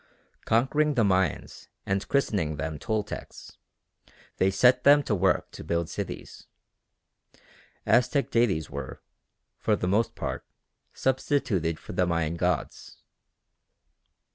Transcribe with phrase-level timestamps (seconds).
[0.45, 3.59] Conquering the Mayans and christening them Toltecs,
[4.37, 6.47] they set them to work to build cities.
[7.85, 8.99] Aztec deities were,
[9.59, 10.43] for the most part,
[10.91, 12.97] substituted for the Mayan gods.